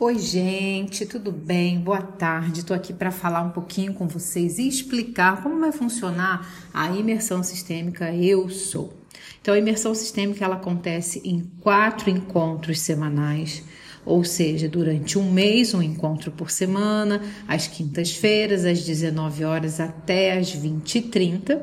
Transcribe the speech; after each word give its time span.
Oi, 0.00 0.16
gente, 0.16 1.04
tudo 1.04 1.32
bem? 1.32 1.80
Boa 1.80 2.00
tarde. 2.00 2.60
Estou 2.60 2.76
aqui 2.76 2.92
para 2.92 3.10
falar 3.10 3.42
um 3.42 3.50
pouquinho 3.50 3.92
com 3.92 4.06
vocês 4.06 4.56
e 4.56 4.68
explicar 4.68 5.42
como 5.42 5.58
vai 5.58 5.72
funcionar 5.72 6.68
a 6.72 6.88
imersão 6.92 7.42
sistêmica 7.42 8.14
Eu 8.14 8.48
Sou. 8.48 8.92
Então, 9.40 9.54
a 9.54 9.58
imersão 9.58 9.92
sistêmica 9.96 10.44
ela 10.44 10.54
acontece 10.54 11.20
em 11.24 11.50
quatro 11.60 12.10
encontros 12.10 12.78
semanais, 12.78 13.64
ou 14.06 14.22
seja, 14.22 14.68
durante 14.68 15.18
um 15.18 15.32
mês, 15.32 15.74
um 15.74 15.82
encontro 15.82 16.30
por 16.30 16.48
semana, 16.48 17.20
às 17.48 17.66
quintas-feiras, 17.66 18.64
às 18.64 18.84
19 18.84 19.42
horas 19.42 19.80
até 19.80 20.38
às 20.38 20.54
20h30 20.54 21.60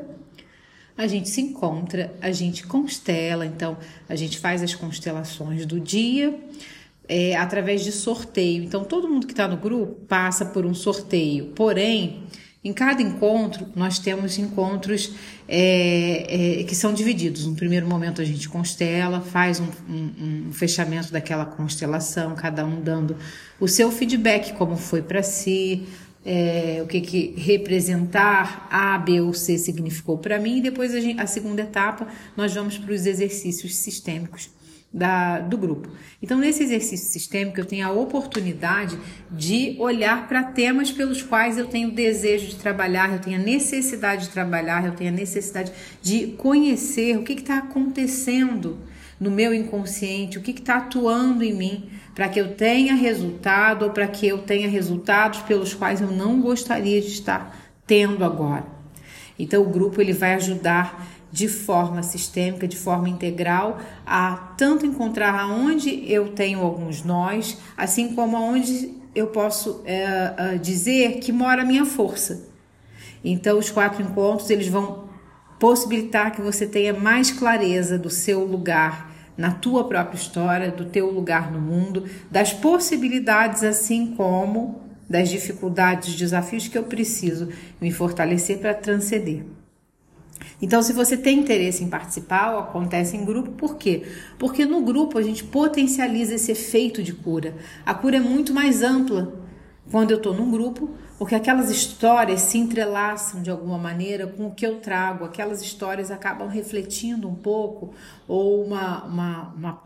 a 0.98 1.06
gente 1.06 1.28
se 1.28 1.42
encontra, 1.42 2.14
a 2.22 2.30
gente 2.32 2.66
constela, 2.66 3.44
então 3.44 3.76
a 4.08 4.16
gente 4.16 4.38
faz 4.38 4.62
as 4.62 4.74
constelações 4.74 5.66
do 5.66 5.78
dia 5.78 6.34
é, 7.08 7.36
através 7.36 7.82
de 7.82 7.92
sorteio. 7.92 8.64
Então, 8.64 8.84
todo 8.84 9.08
mundo 9.08 9.26
que 9.26 9.32
está 9.32 9.46
no 9.46 9.56
grupo 9.56 9.94
passa 10.06 10.44
por 10.44 10.66
um 10.66 10.74
sorteio. 10.74 11.46
Porém, 11.54 12.22
em 12.66 12.72
cada 12.72 13.00
encontro, 13.00 13.68
nós 13.76 13.98
temos 14.00 14.38
encontros 14.38 15.12
é, 15.48 16.60
é, 16.60 16.64
que 16.64 16.74
são 16.74 16.92
divididos. 16.92 17.46
No 17.46 17.54
primeiro 17.54 17.86
momento, 17.86 18.20
a 18.20 18.24
gente 18.24 18.48
constela, 18.48 19.20
faz 19.20 19.60
um, 19.60 19.68
um, 19.88 20.48
um, 20.48 20.52
fechamento 20.52 21.12
daquela 21.12 21.46
constelação, 21.46 22.34
cada 22.34 22.66
um 22.66 22.80
dando 22.80 23.16
o 23.60 23.68
seu 23.68 23.90
feedback, 23.92 24.52
como 24.54 24.76
foi 24.76 25.00
para 25.00 25.22
si, 25.22 25.84
é, 26.24 26.80
o 26.82 26.88
que, 26.88 27.00
que 27.00 27.34
representar 27.36 28.66
A, 28.68 28.98
B 28.98 29.20
ou 29.20 29.32
C 29.32 29.58
significou 29.58 30.18
para 30.18 30.36
mim. 30.40 30.58
E 30.58 30.62
depois, 30.62 30.92
a, 30.92 30.98
gente, 30.98 31.20
a 31.20 31.26
segunda 31.28 31.62
etapa, 31.62 32.08
nós 32.36 32.52
vamos 32.52 32.76
para 32.76 32.92
os 32.92 33.06
exercícios 33.06 33.76
sistêmicos 33.76 34.55
da, 34.92 35.40
do 35.40 35.58
grupo. 35.58 35.88
Então, 36.22 36.38
nesse 36.38 36.62
exercício 36.62 37.08
sistêmico, 37.08 37.60
eu 37.60 37.64
tenho 37.64 37.86
a 37.86 37.92
oportunidade 37.92 38.98
de 39.30 39.76
olhar 39.78 40.26
para 40.26 40.42
temas 40.42 40.90
pelos 40.90 41.22
quais 41.22 41.58
eu 41.58 41.66
tenho 41.66 41.90
desejo 41.90 42.46
de 42.46 42.56
trabalhar, 42.56 43.12
eu 43.12 43.18
tenho 43.18 43.40
a 43.40 43.42
necessidade 43.42 44.26
de 44.26 44.30
trabalhar, 44.30 44.86
eu 44.86 44.92
tenho 44.92 45.10
a 45.10 45.16
necessidade 45.16 45.72
de 46.00 46.28
conhecer 46.38 47.16
o 47.18 47.22
que 47.22 47.34
está 47.34 47.58
acontecendo 47.58 48.78
no 49.18 49.30
meu 49.30 49.52
inconsciente, 49.52 50.38
o 50.38 50.42
que 50.42 50.50
está 50.50 50.76
atuando 50.76 51.42
em 51.42 51.54
mim, 51.54 51.90
para 52.14 52.28
que 52.28 52.40
eu 52.40 52.54
tenha 52.54 52.94
resultado 52.94 53.84
ou 53.84 53.90
para 53.90 54.06
que 54.06 54.26
eu 54.26 54.38
tenha 54.38 54.68
resultados 54.68 55.40
pelos 55.40 55.74
quais 55.74 56.00
eu 56.00 56.10
não 56.10 56.40
gostaria 56.40 57.00
de 57.00 57.08
estar 57.08 57.74
tendo 57.86 58.24
agora. 58.24 58.64
Então, 59.38 59.62
o 59.62 59.68
grupo 59.68 60.00
ele 60.00 60.12
vai 60.12 60.34
ajudar 60.34 61.06
de 61.30 61.48
forma 61.48 62.02
sistêmica, 62.02 62.66
de 62.66 62.76
forma 62.76 63.08
integral, 63.08 63.78
a 64.06 64.54
tanto 64.56 64.86
encontrar 64.86 65.38
aonde 65.38 66.10
eu 66.10 66.28
tenho 66.28 66.60
alguns 66.60 67.02
nós, 67.02 67.58
assim 67.76 68.14
como 68.14 68.36
aonde 68.36 68.94
eu 69.14 69.28
posso 69.28 69.82
é, 69.84 70.58
dizer 70.58 71.20
que 71.20 71.32
mora 71.32 71.62
a 71.62 71.64
minha 71.64 71.84
força. 71.84 72.48
Então, 73.24 73.58
os 73.58 73.70
quatro 73.70 74.02
encontros 74.02 74.50
eles 74.50 74.68
vão 74.68 75.06
possibilitar 75.58 76.32
que 76.32 76.40
você 76.40 76.66
tenha 76.66 76.92
mais 76.92 77.30
clareza 77.30 77.98
do 77.98 78.10
seu 78.10 78.44
lugar 78.44 79.14
na 79.36 79.50
tua 79.50 79.84
própria 79.86 80.16
história, 80.16 80.70
do 80.70 80.84
teu 80.84 81.10
lugar 81.10 81.50
no 81.50 81.60
mundo, 81.60 82.04
das 82.30 82.52
possibilidades, 82.52 83.62
assim 83.62 84.14
como 84.16 84.80
das 85.08 85.28
dificuldades, 85.28 86.14
desafios 86.14 86.68
que 86.68 86.76
eu 86.76 86.84
preciso 86.84 87.48
me 87.80 87.92
fortalecer 87.92 88.58
para 88.58 88.74
transcender. 88.74 89.44
Então, 90.60 90.82
se 90.82 90.92
você 90.92 91.16
tem 91.16 91.40
interesse 91.40 91.84
em 91.84 91.88
participar, 91.88 92.58
acontece 92.58 93.16
em 93.16 93.24
grupo, 93.24 93.50
por 93.52 93.76
quê? 93.76 94.06
Porque 94.38 94.64
no 94.64 94.80
grupo 94.82 95.18
a 95.18 95.22
gente 95.22 95.44
potencializa 95.44 96.34
esse 96.34 96.50
efeito 96.52 97.02
de 97.02 97.12
cura. 97.12 97.54
A 97.84 97.92
cura 97.92 98.16
é 98.16 98.20
muito 98.20 98.54
mais 98.54 98.82
ampla 98.82 99.34
quando 99.90 100.10
eu 100.10 100.16
estou 100.16 100.34
num 100.34 100.50
grupo, 100.50 100.90
porque 101.18 101.34
aquelas 101.34 101.70
histórias 101.70 102.40
se 102.40 102.58
entrelaçam 102.58 103.42
de 103.42 103.50
alguma 103.50 103.78
maneira 103.78 104.26
com 104.26 104.46
o 104.46 104.54
que 104.54 104.66
eu 104.66 104.80
trago, 104.80 105.24
aquelas 105.24 105.62
histórias 105.62 106.10
acabam 106.10 106.48
refletindo 106.48 107.28
um 107.28 107.34
pouco, 107.34 107.94
ou 108.26 108.64
uma, 108.64 109.04
uma, 109.04 109.54
uma, 109.56 109.82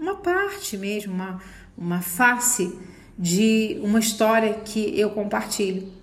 uma 0.00 0.14
parte 0.16 0.76
mesmo, 0.78 1.12
uma, 1.12 1.40
uma 1.76 2.00
face 2.00 2.78
de 3.18 3.78
uma 3.82 3.98
história 3.98 4.54
que 4.54 4.98
eu 4.98 5.10
compartilho. 5.10 5.95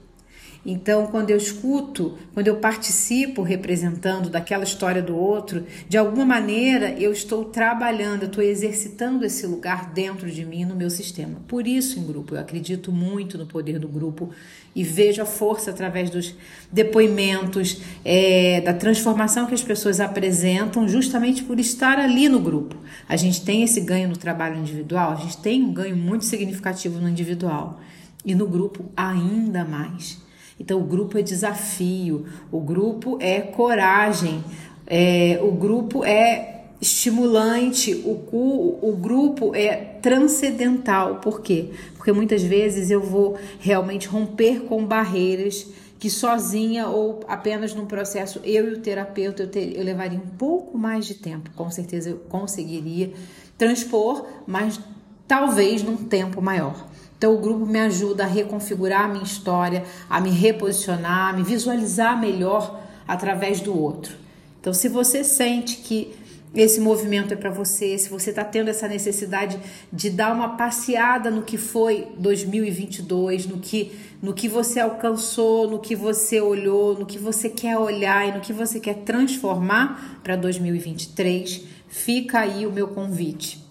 Então, 0.66 1.08
quando 1.08 1.30
eu 1.30 1.36
escuto, 1.36 2.18
quando 2.34 2.48
eu 2.48 2.56
participo 2.56 3.42
representando 3.42 4.30
daquela 4.30 4.64
história 4.64 5.02
do 5.02 5.14
outro, 5.14 5.66
de 5.90 5.98
alguma 5.98 6.24
maneira 6.24 6.92
eu 6.92 7.12
estou 7.12 7.44
trabalhando, 7.44 8.24
eu 8.24 8.28
estou 8.28 8.42
exercitando 8.42 9.26
esse 9.26 9.46
lugar 9.46 9.92
dentro 9.92 10.32
de 10.32 10.46
mim, 10.46 10.64
no 10.64 10.74
meu 10.74 10.90
sistema. 10.90 11.42
Por 11.50 11.68
isso, 11.68 12.00
em 12.00 12.08
grupo, 12.08 12.36
eu 12.36 12.40
acredito 12.40 12.94
muito 12.94 13.38
no 13.38 13.46
poder 13.46 13.78
do 13.78 13.90
grupo 13.90 14.30
e 14.74 14.86
vejo 14.86 15.22
a 15.22 15.26
força 15.26 15.70
através 15.70 16.10
dos 16.10 16.34
depoimentos, 16.72 17.82
é, 18.06 18.62
da 18.62 18.74
transformação 18.74 19.46
que 19.46 19.54
as 19.54 19.62
pessoas 19.62 20.00
apresentam, 20.00 20.88
justamente 20.88 21.44
por 21.44 21.60
estar 21.60 22.00
ali 22.00 22.30
no 22.30 22.40
grupo. 22.40 22.78
A 23.08 23.18
gente 23.18 23.44
tem 23.44 23.64
esse 23.64 23.82
ganho 23.82 24.08
no 24.08 24.16
trabalho 24.16 24.58
individual, 24.58 25.12
a 25.12 25.16
gente 25.16 25.38
tem 25.38 25.62
um 25.62 25.74
ganho 25.74 25.98
muito 25.98 26.24
significativo 26.24 27.02
no 27.02 27.10
individual 27.10 27.82
e 28.26 28.34
no 28.34 28.48
grupo 28.48 28.86
ainda 28.96 29.66
mais. 29.66 30.23
Então, 30.60 30.80
o 30.80 30.84
grupo 30.84 31.18
é 31.18 31.22
desafio, 31.22 32.26
o 32.52 32.60
grupo 32.60 33.18
é 33.20 33.42
coragem, 33.42 34.44
é, 34.86 35.40
o 35.42 35.52
grupo 35.52 36.04
é 36.04 36.54
estimulante, 36.80 37.94
o, 37.94 38.12
o, 38.32 38.90
o 38.90 38.96
grupo 38.96 39.56
é 39.56 39.76
transcendental. 40.02 41.16
Por 41.16 41.42
quê? 41.42 41.70
Porque 41.96 42.12
muitas 42.12 42.44
vezes 42.44 42.92
eu 42.92 43.02
vou 43.02 43.38
realmente 43.60 44.08
romper 44.08 44.62
com 44.62 44.86
barreiras 44.86 45.66
que 45.98 46.10
sozinha 46.10 46.90
ou 46.90 47.22
apenas 47.30 47.74
num 47.74 47.86
processo 47.86 48.42
eu 48.44 48.70
e 48.70 48.74
o 48.74 48.80
terapeuta 48.82 49.44
eu, 49.44 49.48
ter, 49.48 49.78
eu 49.78 49.84
levaria 49.86 50.20
um 50.20 50.38
pouco 50.38 50.78
mais 50.78 51.06
de 51.06 51.14
tempo. 51.14 51.50
Com 51.56 51.72
certeza 51.72 52.10
eu 52.10 52.18
conseguiria 52.28 53.14
transpor, 53.58 54.26
mas 54.46 54.78
talvez 55.26 55.82
num 55.82 55.96
tempo 55.96 56.42
maior. 56.42 56.86
Então, 57.24 57.36
o 57.36 57.38
grupo 57.38 57.66
me 57.66 57.80
ajuda 57.80 58.26
a 58.26 58.28
reconfigurar 58.28 59.06
a 59.06 59.08
minha 59.08 59.24
história, 59.24 59.86
a 60.10 60.20
me 60.20 60.30
reposicionar, 60.30 61.30
a 61.30 61.34
me 61.34 61.42
visualizar 61.42 62.20
melhor 62.20 62.84
através 63.08 63.62
do 63.62 63.74
outro. 63.74 64.14
Então, 64.60 64.74
se 64.74 64.90
você 64.90 65.24
sente 65.24 65.78
que 65.78 66.14
esse 66.54 66.82
movimento 66.82 67.34
é 67.34 67.38
para 67.38 67.50
você, 67.50 67.98
se 67.98 68.10
você 68.10 68.32
está 68.32 68.44
tendo 68.44 68.70
essa 68.70 68.90
necessidade 68.90 69.58
de 69.90 70.10
dar 70.10 70.34
uma 70.34 70.58
passeada 70.58 71.32
no 71.32 71.44
que 71.44 71.58
foi 71.58 72.10
2022, 72.18 73.46
no 73.46 73.58
que, 73.58 73.94
no 74.22 74.34
que 74.34 74.50
você 74.50 74.82
alcançou, 74.82 75.70
no 75.70 75.80
que 75.80 75.96
você 75.96 76.42
olhou, 76.42 77.00
no 77.00 77.06
que 77.06 77.18
você 77.18 77.48
quer 77.48 77.78
olhar 77.78 78.28
e 78.28 78.34
no 78.34 78.42
que 78.42 78.52
você 78.52 78.82
quer 78.82 78.96
transformar 78.96 80.20
para 80.22 80.36
2023, 80.36 81.62
fica 81.88 82.40
aí 82.40 82.68
o 82.68 82.72
meu 82.74 82.90
convite, 82.90 83.64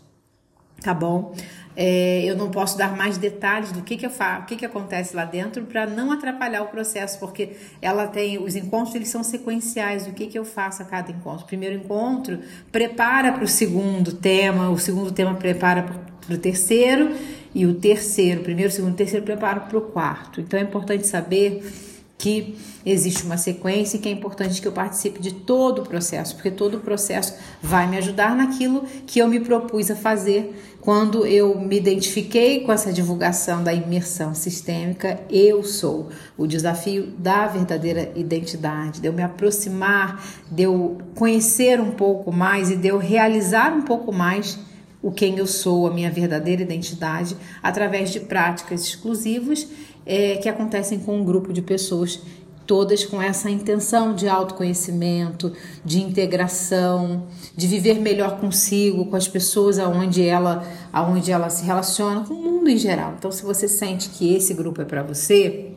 tá 0.80 0.94
bom? 0.94 1.34
É, 1.74 2.22
eu 2.24 2.36
não 2.36 2.50
posso 2.50 2.76
dar 2.76 2.96
mais 2.96 3.16
detalhes 3.16 3.72
do 3.72 3.82
que, 3.82 3.96
que 3.96 4.04
eu 4.04 4.10
faço, 4.10 4.42
o 4.42 4.46
que, 4.46 4.56
que 4.56 4.66
acontece 4.66 5.16
lá 5.16 5.24
dentro 5.24 5.64
para 5.64 5.86
não 5.86 6.12
atrapalhar 6.12 6.62
o 6.62 6.66
processo, 6.66 7.18
porque 7.18 7.52
ela 7.80 8.06
tem 8.06 8.38
os 8.38 8.54
encontros 8.54 8.94
eles 8.94 9.08
são 9.08 9.22
sequenciais. 9.22 10.06
O 10.06 10.12
que, 10.12 10.26
que 10.26 10.38
eu 10.38 10.44
faço 10.44 10.82
a 10.82 10.84
cada 10.84 11.10
encontro? 11.10 11.46
Primeiro 11.46 11.76
encontro 11.76 12.40
prepara 12.70 13.32
para 13.32 13.44
o 13.44 13.48
segundo 13.48 14.12
tema, 14.12 14.70
o 14.70 14.78
segundo 14.78 15.12
tema 15.12 15.34
prepara 15.34 15.82
para 15.82 16.34
o 16.34 16.38
terceiro 16.38 17.10
e 17.54 17.66
o 17.66 17.74
terceiro, 17.74 18.42
primeiro, 18.42 18.70
segundo, 18.70 18.94
terceiro 18.94 19.24
prepara 19.24 19.60
para 19.60 19.78
o 19.78 19.82
quarto. 19.82 20.40
Então 20.40 20.58
é 20.58 20.62
importante 20.62 21.06
saber 21.06 21.62
que 22.22 22.54
existe 22.86 23.24
uma 23.24 23.36
sequência 23.36 23.96
e 23.96 24.00
que 24.00 24.08
é 24.08 24.12
importante 24.12 24.62
que 24.62 24.68
eu 24.68 24.70
participe 24.70 25.20
de 25.20 25.34
todo 25.34 25.82
o 25.82 25.84
processo, 25.84 26.36
porque 26.36 26.52
todo 26.52 26.76
o 26.76 26.80
processo 26.80 27.34
vai 27.60 27.88
me 27.88 27.96
ajudar 27.96 28.36
naquilo 28.36 28.84
que 29.08 29.18
eu 29.18 29.26
me 29.26 29.40
propus 29.40 29.90
a 29.90 29.96
fazer 29.96 30.54
quando 30.80 31.26
eu 31.26 31.58
me 31.58 31.76
identifiquei 31.76 32.60
com 32.60 32.70
essa 32.70 32.92
divulgação 32.92 33.64
da 33.64 33.74
imersão 33.74 34.36
sistêmica. 34.36 35.18
Eu 35.28 35.64
sou 35.64 36.10
o 36.38 36.46
desafio 36.46 37.08
da 37.18 37.48
verdadeira 37.48 38.12
identidade, 38.14 39.00
de 39.00 39.08
eu 39.08 39.12
me 39.12 39.24
aproximar, 39.24 40.24
de 40.48 40.62
eu 40.62 40.98
conhecer 41.16 41.80
um 41.80 41.90
pouco 41.90 42.30
mais 42.30 42.70
e 42.70 42.76
de 42.76 42.86
eu 42.86 42.98
realizar 42.98 43.72
um 43.72 43.82
pouco 43.82 44.12
mais 44.12 44.56
o 45.02 45.10
quem 45.10 45.36
eu 45.36 45.46
sou, 45.46 45.86
a 45.86 45.90
minha 45.90 46.10
verdadeira 46.10 46.62
identidade, 46.62 47.36
através 47.62 48.10
de 48.10 48.20
práticas 48.20 48.82
exclusivas 48.82 49.66
é, 50.06 50.36
que 50.36 50.48
acontecem 50.48 51.00
com 51.00 51.18
um 51.18 51.24
grupo 51.24 51.52
de 51.52 51.60
pessoas, 51.60 52.20
todas 52.66 53.04
com 53.04 53.20
essa 53.20 53.50
intenção 53.50 54.14
de 54.14 54.28
autoconhecimento, 54.28 55.52
de 55.84 56.00
integração, 56.00 57.26
de 57.56 57.66
viver 57.66 57.98
melhor 57.98 58.38
consigo, 58.40 59.06
com 59.06 59.16
as 59.16 59.26
pessoas 59.26 59.78
aonde 59.78 60.22
ela, 60.22 60.64
aonde 60.92 61.32
ela 61.32 61.50
se 61.50 61.64
relaciona, 61.64 62.20
com 62.24 62.34
o 62.34 62.42
mundo 62.42 62.70
em 62.70 62.78
geral. 62.78 63.14
Então, 63.18 63.32
se 63.32 63.42
você 63.42 63.66
sente 63.66 64.08
que 64.10 64.34
esse 64.34 64.54
grupo 64.54 64.80
é 64.80 64.84
para 64.84 65.02
você, 65.02 65.72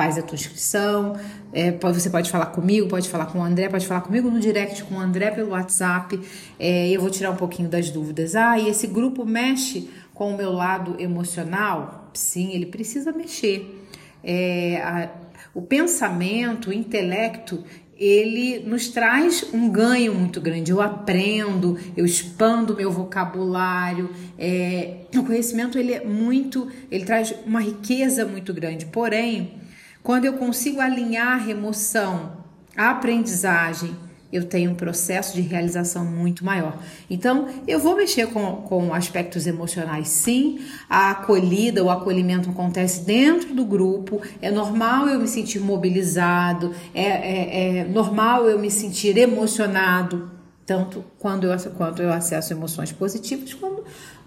faz 0.00 0.16
a 0.16 0.22
tua 0.22 0.34
inscrição. 0.34 1.14
É, 1.52 1.72
você 1.72 2.08
pode 2.08 2.30
falar 2.30 2.46
comigo, 2.46 2.88
pode 2.88 3.06
falar 3.06 3.26
com 3.26 3.38
o 3.38 3.42
André, 3.42 3.68
pode 3.68 3.86
falar 3.86 4.00
comigo 4.00 4.30
no 4.30 4.40
direct 4.40 4.82
com 4.84 4.94
o 4.94 4.98
André 4.98 5.30
pelo 5.30 5.50
WhatsApp. 5.50 6.18
É, 6.58 6.88
eu 6.88 7.02
vou 7.02 7.10
tirar 7.10 7.30
um 7.30 7.36
pouquinho 7.36 7.68
das 7.68 7.90
dúvidas. 7.90 8.34
Ah, 8.34 8.58
e 8.58 8.66
esse 8.66 8.86
grupo 8.86 9.26
mexe 9.26 9.90
com 10.14 10.32
o 10.32 10.36
meu 10.38 10.52
lado 10.52 10.96
emocional? 10.98 12.10
Sim, 12.14 12.50
ele 12.54 12.64
precisa 12.64 13.12
mexer. 13.12 13.78
É, 14.24 14.80
a, 14.82 15.10
o 15.52 15.60
pensamento, 15.60 16.70
o 16.70 16.72
intelecto, 16.72 17.62
ele 17.94 18.60
nos 18.60 18.88
traz 18.88 19.50
um 19.52 19.68
ganho 19.68 20.14
muito 20.14 20.40
grande. 20.40 20.70
Eu 20.70 20.80
aprendo, 20.80 21.78
eu 21.94 22.06
expando 22.06 22.74
meu 22.74 22.90
vocabulário. 22.90 24.08
É, 24.38 25.00
o 25.14 25.22
conhecimento 25.24 25.78
ele 25.78 25.92
é 25.92 26.02
muito, 26.02 26.68
ele 26.90 27.04
traz 27.04 27.34
uma 27.44 27.60
riqueza 27.60 28.24
muito 28.24 28.54
grande. 28.54 28.86
Porém, 28.86 29.59
quando 30.02 30.24
eu 30.24 30.34
consigo 30.34 30.80
alinhar 30.80 31.44
a 31.44 31.50
emoção, 31.50 32.32
a 32.76 32.90
aprendizagem 32.90 33.96
eu 34.32 34.44
tenho 34.44 34.70
um 34.70 34.74
processo 34.74 35.34
de 35.34 35.40
realização 35.40 36.04
muito 36.04 36.44
maior. 36.44 36.78
Então, 37.08 37.48
eu 37.66 37.80
vou 37.80 37.96
mexer 37.96 38.28
com, 38.28 38.56
com 38.62 38.94
aspectos 38.94 39.46
emocionais, 39.46 40.08
sim. 40.08 40.60
A 40.88 41.10
acolhida, 41.10 41.82
o 41.82 41.90
acolhimento 41.90 42.48
acontece 42.48 43.00
dentro 43.00 43.54
do 43.54 43.64
grupo. 43.64 44.22
É 44.40 44.50
normal 44.50 45.08
eu 45.08 45.18
me 45.18 45.26
sentir 45.26 45.58
mobilizado, 45.58 46.72
é, 46.94 47.04
é, 47.04 47.78
é 47.78 47.84
normal 47.84 48.48
eu 48.48 48.58
me 48.58 48.70
sentir 48.70 49.16
emocionado, 49.18 50.30
tanto 50.64 51.04
quando 51.18 51.44
eu, 51.44 51.70
quando 51.76 52.00
eu 52.00 52.12
acesso 52.12 52.52
emoções 52.52 52.92
positivas, 52.92 53.52
quando 53.52 53.82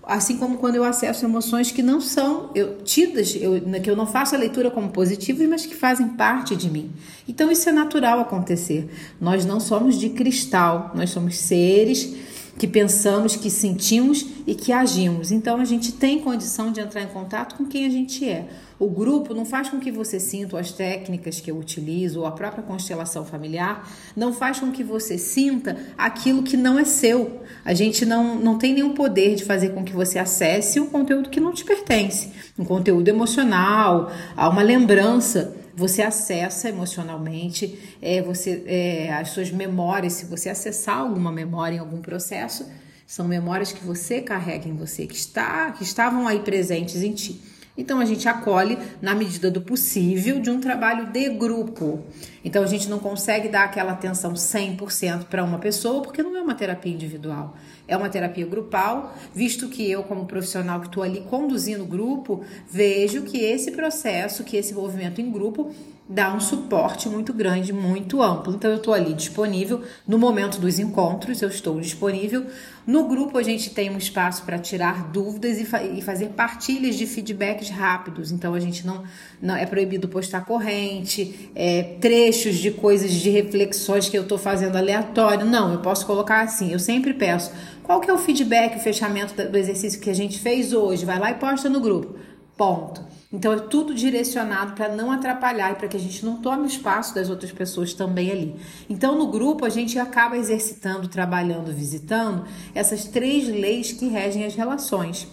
assim 0.05 0.37
como 0.37 0.57
quando 0.57 0.75
eu 0.75 0.83
acesso 0.83 1.25
emoções 1.25 1.71
que 1.71 1.81
não 1.81 2.01
são 2.01 2.49
eu, 2.53 2.77
tidas, 2.83 3.35
eu, 3.35 3.61
que 3.81 3.89
eu 3.89 3.95
não 3.95 4.05
faço 4.05 4.35
a 4.35 4.37
leitura 4.37 4.69
como 4.69 4.89
positivas, 4.89 5.47
mas 5.47 5.65
que 5.65 5.75
fazem 5.75 6.09
parte 6.09 6.55
de 6.55 6.69
mim. 6.69 6.91
Então 7.27 7.51
isso 7.51 7.69
é 7.69 7.71
natural 7.71 8.19
acontecer. 8.19 8.89
Nós 9.19 9.45
não 9.45 9.59
somos 9.59 9.99
de 9.99 10.09
cristal, 10.09 10.91
nós 10.93 11.09
somos 11.09 11.37
seres 11.37 12.15
que 12.57 12.67
pensamos, 12.67 13.35
que 13.35 13.49
sentimos 13.49 14.25
e 14.45 14.53
que 14.53 14.71
agimos. 14.71 15.31
Então 15.31 15.59
a 15.59 15.65
gente 15.65 15.91
tem 15.91 16.19
condição 16.19 16.71
de 16.71 16.79
entrar 16.79 17.01
em 17.01 17.07
contato 17.07 17.55
com 17.55 17.65
quem 17.65 17.85
a 17.85 17.89
gente 17.89 18.27
é. 18.27 18.47
O 18.79 18.87
grupo 18.89 19.33
não 19.33 19.45
faz 19.45 19.69
com 19.69 19.79
que 19.79 19.91
você 19.91 20.19
sinta 20.19 20.59
as 20.59 20.71
técnicas 20.71 21.39
que 21.39 21.49
eu 21.49 21.57
utilizo, 21.57 22.19
ou 22.19 22.25
a 22.25 22.31
própria 22.31 22.63
constelação 22.63 23.23
familiar, 23.23 23.89
não 24.15 24.33
faz 24.33 24.59
com 24.59 24.71
que 24.71 24.83
você 24.83 25.17
sinta 25.17 25.77
aquilo 25.97 26.43
que 26.43 26.57
não 26.57 26.77
é 26.77 26.83
seu. 26.83 27.41
A 27.63 27.73
gente 27.73 28.05
não, 28.05 28.35
não 28.35 28.57
tem 28.57 28.73
nenhum 28.73 28.93
poder 28.93 29.35
de 29.35 29.45
fazer 29.45 29.69
com 29.69 29.83
que 29.83 29.93
você 29.93 30.19
acesse 30.19 30.79
um 30.79 30.87
conteúdo 30.87 31.29
que 31.29 31.39
não 31.39 31.53
te 31.53 31.63
pertence, 31.63 32.31
um 32.57 32.65
conteúdo 32.65 33.07
emocional, 33.07 34.11
uma 34.35 34.61
lembrança 34.61 35.62
você 35.75 36.01
acessa 36.01 36.69
emocionalmente, 36.69 37.97
é, 38.01 38.21
você, 38.21 38.63
é, 38.67 39.13
as 39.13 39.29
suas 39.29 39.51
memórias, 39.51 40.13
se 40.13 40.25
você 40.25 40.49
acessar 40.49 40.97
alguma 40.97 41.31
memória 41.31 41.75
em 41.75 41.79
algum 41.79 42.01
processo, 42.01 42.65
são 43.07 43.27
memórias 43.27 43.71
que 43.71 43.83
você 43.83 44.21
carrega 44.21 44.67
em 44.67 44.75
você, 44.75 45.05
que, 45.05 45.15
está, 45.15 45.71
que 45.71 45.83
estavam 45.83 46.27
aí 46.27 46.39
presentes 46.39 47.01
em 47.01 47.13
ti. 47.13 47.41
Então 47.75 47.99
a 47.99 48.05
gente 48.05 48.29
acolhe 48.29 48.77
na 49.01 49.15
medida 49.15 49.49
do 49.49 49.59
possível 49.59 50.39
de 50.39 50.51
um 50.51 50.59
trabalho 50.59 51.07
de 51.07 51.27
grupo. 51.29 52.03
Então 52.45 52.61
a 52.61 52.67
gente 52.67 52.87
não 52.87 52.99
consegue 52.99 53.49
dar 53.49 53.63
aquela 53.63 53.93
atenção 53.93 54.33
100% 54.33 55.25
para 55.25 55.43
uma 55.43 55.57
pessoa 55.57 56.03
porque 56.03 56.21
não 56.21 56.37
é 56.37 56.41
uma 56.41 56.53
terapia 56.53 56.93
individual. 56.93 57.55
É 57.87 57.97
uma 57.97 58.09
terapia 58.09 58.45
grupal, 58.45 59.15
visto 59.33 59.67
que 59.69 59.89
eu, 59.89 60.03
como 60.03 60.25
profissional 60.25 60.81
que 60.81 60.87
estou 60.87 61.01
ali 61.01 61.21
conduzindo 61.21 61.83
o 61.83 61.87
grupo, 61.87 62.43
vejo 62.69 63.23
que 63.23 63.39
esse 63.39 63.71
processo, 63.71 64.43
que 64.43 64.55
esse 64.55 64.73
movimento 64.73 65.19
em 65.19 65.31
grupo 65.31 65.73
dá 66.07 66.33
um 66.33 66.39
suporte 66.39 67.07
muito 67.07 67.33
grande, 67.33 67.71
muito 67.71 68.21
amplo. 68.21 68.53
Então 68.53 68.69
eu 68.69 68.77
estou 68.77 68.93
ali 68.93 69.13
disponível 69.13 69.81
no 70.07 70.19
momento 70.19 70.59
dos 70.59 70.77
encontros, 70.77 71.41
eu 71.41 71.49
estou 71.49 71.79
disponível. 71.79 72.45
No 72.85 73.07
grupo 73.07 73.37
a 73.37 73.43
gente 73.43 73.69
tem 73.69 73.89
um 73.89 73.97
espaço 73.97 74.43
para 74.43 74.59
tirar 74.59 75.09
dúvidas 75.09 75.57
e, 75.57 75.65
fa 75.65 75.81
e, 75.81 76.01
fazer 76.01 76.29
partilhas 76.29 76.95
de 76.95 77.07
feedbacks 77.07 77.69
rápidos. 77.69 78.31
Então 78.31 78.53
a 78.53 78.59
gente 78.59 78.85
não, 78.85 79.03
não 79.41 79.55
é 79.55 79.65
proibido 79.65 80.09
postar 80.09 80.41
corrente, 80.41 81.49
é, 81.55 81.95
trechos 82.01 82.57
de 82.57 82.71
coisas, 82.71 83.11
de 83.11 83.29
reflexões 83.29 84.09
que 84.09 84.17
eu 84.17 84.23
estou 84.23 84.37
fazendo 84.37 84.75
aleatório. 84.75 85.45
Não, 85.45 85.71
eu 85.71 85.79
posso 85.79 86.05
colocar 86.05 86.41
assim. 86.41 86.71
Eu 86.73 86.79
sempre 86.79 87.13
peço 87.13 87.51
qual 87.81 88.01
que 88.01 88.09
é 88.09 88.13
o 88.13 88.17
feedback, 88.17 88.75
o 88.75 88.79
fechamento 88.81 89.33
do 89.49 89.57
exercício 89.57 90.01
que 90.01 90.09
a 90.09 90.15
gente 90.15 90.37
fez 90.39 90.73
hoje. 90.73 91.05
Vai 91.05 91.17
lá 91.17 91.31
e 91.31 91.35
posta 91.35 91.69
no 91.69 91.79
grupo. 91.79 92.19
Ponto. 92.57 93.22
Então 93.33 93.51
é 93.51 93.57
tudo 93.57 93.95
direcionado 93.95 94.73
para 94.73 94.95
não 94.95 95.11
atrapalhar 95.11 95.71
e 95.71 95.75
para 95.75 95.87
que 95.87 95.97
a 95.97 95.99
gente 95.99 96.23
não 96.23 96.37
tome 96.37 96.63
o 96.63 96.67
espaço 96.67 97.15
das 97.15 97.31
outras 97.31 97.51
pessoas 97.51 97.91
também 97.91 98.31
ali. 98.31 98.55
Então 98.87 99.17
no 99.17 99.25
grupo 99.25 99.65
a 99.65 99.69
gente 99.69 99.97
acaba 99.97 100.37
exercitando, 100.37 101.07
trabalhando, 101.07 101.73
visitando 101.73 102.45
essas 102.75 103.05
três 103.05 103.47
leis 103.47 103.91
que 103.91 104.07
regem 104.07 104.45
as 104.45 104.53
relações. 104.53 105.27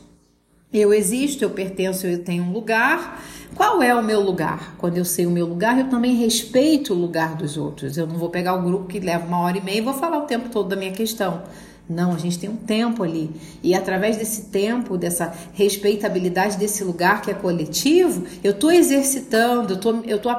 Eu 0.73 0.95
existo, 0.95 1.45
eu 1.45 1.51
pertenço, 1.51 2.07
eu 2.07 2.23
tenho 2.25 2.45
um 2.45 2.53
lugar. 2.53 3.21
Qual 3.55 3.83
é 3.83 3.93
o 3.95 4.03
meu 4.03 4.21
lugar? 4.21 4.77
Quando 4.79 4.97
eu 4.97 5.05
sei 5.05 5.27
o 5.27 5.31
meu 5.31 5.45
lugar, 5.45 5.77
eu 5.79 5.91
também 5.91 6.15
respeito 6.15 6.95
o 6.95 6.97
lugar 6.97 7.35
dos 7.35 7.57
outros. 7.57 7.99
Eu 7.99 8.07
não 8.07 8.17
vou 8.17 8.31
pegar 8.31 8.55
o 8.55 8.63
grupo 8.63 8.87
que 8.87 9.01
leva 9.01 9.27
uma 9.27 9.41
hora 9.41 9.59
e 9.59 9.61
meia 9.61 9.79
e 9.79 9.83
vou 9.83 9.93
falar 9.93 10.19
o 10.19 10.27
tempo 10.27 10.49
todo 10.49 10.69
da 10.69 10.77
minha 10.77 10.93
questão. 10.93 11.43
Não, 11.91 12.13
a 12.13 12.19
gente 12.19 12.39
tem 12.39 12.49
um 12.49 12.55
tempo 12.57 13.03
ali. 13.03 13.29
E 13.65 13.75
através 13.75 14.17
desse 14.17 14.43
tempo, 14.43 14.97
dessa 14.97 15.35
respeitabilidade 15.55 16.57
desse 16.57 16.85
lugar 16.85 17.21
que 17.21 17.33
é 17.33 17.35
coletivo, 17.35 18.25
eu 18.45 18.53
estou 18.53 18.71
exercitando, 18.71 19.73
eu 19.73 19.77
estou 19.77 20.05
eu 20.05 20.19
tô 20.21 20.31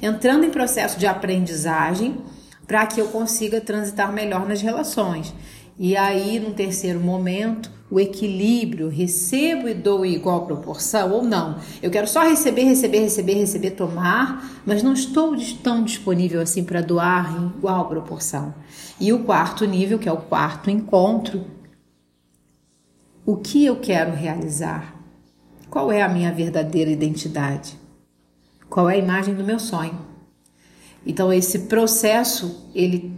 entrando 0.00 0.46
em 0.46 0.50
processo 0.50 0.98
de 0.98 1.06
aprendizagem 1.06 2.16
para 2.66 2.86
que 2.86 2.98
eu 2.98 3.08
consiga 3.08 3.60
transitar 3.60 4.10
melhor 4.10 4.48
nas 4.48 4.62
relações. 4.62 5.34
E 5.78 5.94
aí, 5.94 6.40
no 6.40 6.54
terceiro 6.54 7.00
momento, 7.00 7.70
o 7.90 8.00
equilíbrio, 8.00 8.88
recebo 8.88 9.68
e 9.68 9.74
dou 9.74 10.04
em 10.04 10.14
igual 10.14 10.46
proporção 10.46 11.12
ou 11.12 11.22
não. 11.22 11.58
Eu 11.82 11.90
quero 11.90 12.08
só 12.08 12.22
receber, 12.22 12.64
receber, 12.64 13.00
receber, 13.00 13.34
receber, 13.34 13.70
tomar, 13.72 14.62
mas 14.64 14.82
não 14.82 14.94
estou 14.94 15.36
tão 15.62 15.84
disponível 15.84 16.40
assim 16.40 16.64
para 16.64 16.80
doar 16.80 17.36
em 17.36 17.46
igual 17.58 17.86
proporção. 17.86 18.54
E 18.98 19.12
o 19.12 19.24
quarto 19.24 19.66
nível, 19.66 19.98
que 19.98 20.08
é 20.08 20.12
o 20.12 20.16
quarto 20.16 20.70
encontro, 20.70 21.44
o 23.26 23.36
que 23.36 23.64
eu 23.64 23.76
quero 23.76 24.14
realizar? 24.14 24.94
Qual 25.70 25.90
é 25.92 26.02
a 26.02 26.08
minha 26.08 26.32
verdadeira 26.32 26.90
identidade? 26.90 27.78
Qual 28.68 28.88
é 28.88 28.94
a 28.94 28.98
imagem 28.98 29.34
do 29.34 29.44
meu 29.44 29.58
sonho? 29.58 29.98
Então 31.06 31.32
esse 31.32 31.60
processo, 31.60 32.70
ele 32.74 33.12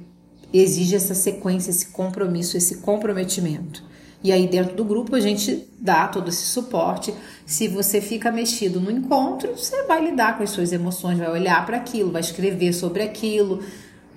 exige 0.52 0.96
essa 0.96 1.14
sequência, 1.14 1.70
esse 1.70 1.86
compromisso, 1.88 2.56
esse 2.56 2.78
comprometimento. 2.78 3.84
E 4.22 4.32
aí 4.32 4.46
dentro 4.46 4.74
do 4.74 4.84
grupo 4.84 5.14
a 5.14 5.20
gente 5.20 5.68
dá 5.78 6.08
todo 6.08 6.28
esse 6.28 6.44
suporte. 6.46 7.14
Se 7.44 7.68
você 7.68 8.00
fica 8.00 8.32
mexido 8.32 8.80
no 8.80 8.90
encontro, 8.90 9.56
você 9.56 9.84
vai 9.84 10.04
lidar 10.04 10.36
com 10.36 10.42
as 10.42 10.50
suas 10.50 10.72
emoções, 10.72 11.18
vai 11.18 11.30
olhar 11.30 11.64
para 11.64 11.76
aquilo, 11.76 12.10
vai 12.10 12.20
escrever 12.20 12.72
sobre 12.72 13.02
aquilo, 13.02 13.62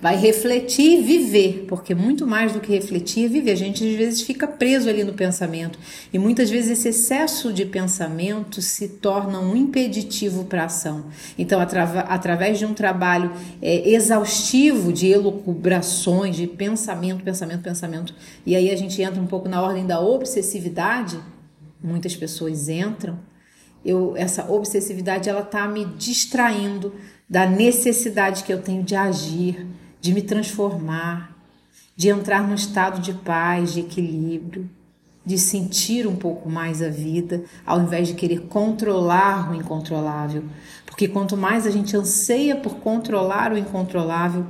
vai 0.00 0.16
refletir 0.16 0.98
e 0.98 1.02
viver, 1.02 1.66
porque 1.68 1.94
muito 1.94 2.26
mais 2.26 2.52
do 2.52 2.60
que 2.60 2.72
refletir 2.72 3.26
é 3.26 3.28
viver. 3.28 3.52
A 3.52 3.56
gente 3.56 3.86
às 3.86 3.96
vezes 3.96 4.22
fica 4.22 4.46
preso 4.46 4.88
ali 4.88 5.04
no 5.04 5.12
pensamento 5.12 5.78
e 6.12 6.18
muitas 6.18 6.48
vezes 6.48 6.70
esse 6.70 6.88
excesso 6.88 7.52
de 7.52 7.66
pensamento 7.66 8.62
se 8.62 8.88
torna 8.88 9.38
um 9.38 9.54
impeditivo 9.54 10.44
para 10.44 10.62
a 10.62 10.66
ação. 10.66 11.06
Então, 11.38 11.60
atra 11.60 11.82
através 12.08 12.58
de 12.58 12.64
um 12.64 12.72
trabalho 12.72 13.30
é, 13.60 13.90
exaustivo 13.90 14.92
de 14.92 15.08
elucubrações, 15.08 16.34
de 16.34 16.46
pensamento, 16.46 17.22
pensamento, 17.22 17.62
pensamento, 17.62 18.14
e 18.46 18.56
aí 18.56 18.70
a 18.70 18.76
gente 18.76 19.00
entra 19.02 19.20
um 19.20 19.26
pouco 19.26 19.48
na 19.48 19.60
ordem 19.62 19.86
da 19.86 20.00
obsessividade. 20.00 21.18
Muitas 21.82 22.16
pessoas 22.16 22.68
entram. 22.68 23.18
Eu, 23.84 24.14
essa 24.16 24.50
obsessividade 24.50 25.28
ela 25.28 25.40
está 25.40 25.66
me 25.66 25.84
distraindo 25.84 26.94
da 27.28 27.46
necessidade 27.46 28.44
que 28.44 28.52
eu 28.52 28.60
tenho 28.60 28.82
de 28.82 28.94
agir, 28.94 29.66
de 30.00 30.12
me 30.12 30.22
transformar, 30.22 31.36
de 31.96 32.08
entrar 32.08 32.46
num 32.46 32.54
estado 32.54 33.00
de 33.00 33.12
paz, 33.12 33.72
de 33.72 33.80
equilíbrio, 33.80 34.68
de 35.24 35.38
sentir 35.38 36.06
um 36.06 36.16
pouco 36.16 36.48
mais 36.48 36.82
a 36.82 36.88
vida, 36.88 37.44
ao 37.64 37.80
invés 37.80 38.08
de 38.08 38.14
querer 38.14 38.40
controlar 38.42 39.50
o 39.50 39.54
incontrolável. 39.54 40.44
Porque 40.86 41.06
quanto 41.06 41.36
mais 41.36 41.66
a 41.66 41.70
gente 41.70 41.96
anseia 41.96 42.56
por 42.56 42.76
controlar 42.76 43.52
o 43.52 43.58
incontrolável, 43.58 44.46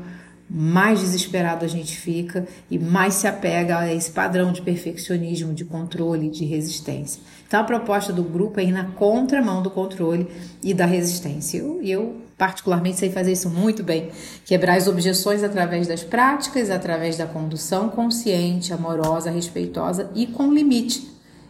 mais 0.48 0.98
desesperado 1.00 1.64
a 1.64 1.68
gente 1.68 1.96
fica 1.96 2.46
e 2.68 2.76
mais 2.76 3.14
se 3.14 3.28
apega 3.28 3.78
a 3.78 3.94
esse 3.94 4.10
padrão 4.10 4.52
de 4.52 4.60
perfeccionismo, 4.62 5.54
de 5.54 5.64
controle, 5.64 6.28
de 6.28 6.44
resistência. 6.44 7.22
Então 7.46 7.60
a 7.60 7.64
proposta 7.64 8.12
do 8.12 8.24
grupo 8.24 8.58
é 8.58 8.64
ir 8.64 8.72
na 8.72 8.84
contramão 8.84 9.62
do 9.62 9.70
controle 9.70 10.28
e 10.62 10.74
da 10.74 10.86
resistência. 10.86 11.58
E 11.58 11.62
eu, 11.62 11.80
eu 11.84 12.16
particularmente 12.40 12.98
sei 12.98 13.10
fazer 13.10 13.32
isso 13.32 13.50
muito 13.50 13.82
bem. 13.82 14.10
Quebrar 14.46 14.78
as 14.78 14.86
objeções 14.86 15.44
através 15.44 15.86
das 15.86 16.02
práticas, 16.02 16.70
através 16.70 17.18
da 17.18 17.26
condução 17.26 17.90
consciente, 17.90 18.72
amorosa, 18.72 19.30
respeitosa 19.30 20.10
e 20.14 20.26
com 20.26 20.50
limite. 20.50 21.06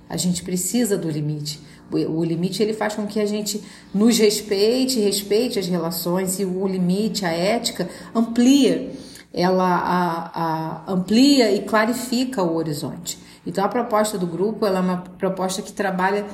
A 0.08 0.16
gente 0.16 0.42
precisa 0.42 0.98
do 0.98 1.08
limite. 1.08 1.60
O 1.92 2.24
limite 2.24 2.60
ele 2.60 2.72
faz 2.72 2.94
com 2.94 3.06
que 3.06 3.20
a 3.20 3.24
gente 3.26 3.62
nos 3.94 4.18
respeite, 4.18 4.98
respeite 4.98 5.60
as 5.60 5.68
relações 5.68 6.40
e 6.40 6.44
o 6.44 6.66
limite, 6.66 7.24
a 7.24 7.30
ética, 7.30 7.88
amplia. 8.12 8.90
Ela 9.32 9.62
a, 9.64 10.40
a, 10.88 10.92
amplia 10.92 11.52
e 11.52 11.62
clarifica 11.62 12.42
o 12.42 12.56
horizonte. 12.56 13.16
Então 13.46 13.64
a 13.64 13.68
proposta 13.68 14.18
do 14.18 14.26
grupo 14.26 14.66
ela 14.66 14.78
é 14.78 14.82
uma 14.82 15.04
proposta 15.16 15.62
que 15.62 15.72
trabalha 15.72 16.26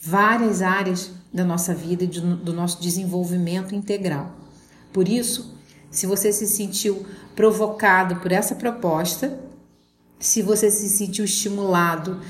várias 0.00 0.62
áreas 0.62 1.10
da 1.34 1.44
nossa 1.44 1.74
vida 1.74 2.04
e 2.04 2.06
do 2.06 2.52
nosso 2.52 2.80
desenvolvimento 2.80 3.74
integral. 3.74 4.36
Por 4.92 5.08
isso, 5.08 5.58
se 5.90 6.06
você 6.06 6.32
se 6.32 6.46
sentiu 6.46 7.04
provocado 7.34 8.20
por 8.20 8.30
essa 8.30 8.54
proposta, 8.54 9.40
se 10.20 10.40
você 10.40 10.70
se 10.70 10.88
sentiu 10.88 11.24
estimulado, 11.24 12.20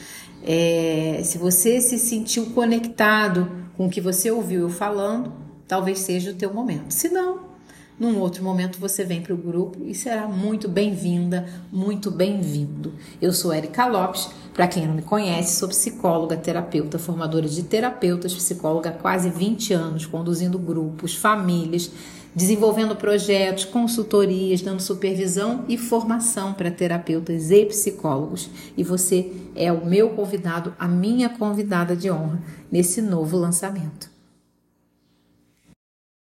é, 0.42 1.20
se 1.22 1.36
você 1.36 1.82
se 1.82 1.98
sentiu 1.98 2.46
conectado 2.46 3.50
com 3.76 3.86
o 3.86 3.90
que 3.90 4.00
você 4.00 4.30
ouviu 4.30 4.62
eu 4.62 4.70
falando, 4.70 5.32
talvez 5.68 5.98
seja 5.98 6.30
o 6.30 6.34
teu 6.34 6.52
momento. 6.52 6.90
Se 6.92 7.10
não, 7.10 7.40
num 7.98 8.18
outro 8.18 8.42
momento 8.42 8.80
você 8.80 9.04
vem 9.04 9.22
para 9.22 9.34
o 9.34 9.36
grupo 9.36 9.78
e 9.84 9.94
será 9.94 10.26
muito 10.26 10.68
bem-vinda, 10.68 11.46
muito 11.70 12.10
bem-vindo. 12.10 12.92
Eu 13.22 13.32
sou 13.32 13.54
Erika 13.54 13.86
Lopes, 13.86 14.28
para 14.52 14.66
quem 14.66 14.86
não 14.86 14.94
me 14.94 15.02
conhece, 15.02 15.56
sou 15.56 15.68
psicóloga, 15.68 16.36
terapeuta, 16.36 16.98
formadora 16.98 17.48
de 17.48 17.62
terapeutas, 17.62 18.34
psicóloga 18.34 18.90
há 18.90 18.92
quase 18.92 19.30
20 19.30 19.72
anos, 19.72 20.06
conduzindo 20.06 20.58
grupos, 20.58 21.14
famílias, 21.14 21.90
desenvolvendo 22.34 22.96
projetos, 22.96 23.64
consultorias, 23.64 24.60
dando 24.60 24.80
supervisão 24.80 25.64
e 25.68 25.78
formação 25.78 26.52
para 26.52 26.70
terapeutas 26.70 27.50
e 27.50 27.66
psicólogos. 27.66 28.50
E 28.76 28.82
você 28.82 29.32
é 29.54 29.72
o 29.72 29.86
meu 29.86 30.10
convidado, 30.10 30.74
a 30.78 30.88
minha 30.88 31.28
convidada 31.28 31.94
de 31.94 32.10
honra 32.10 32.42
nesse 32.70 33.00
novo 33.00 33.36
lançamento. 33.36 34.13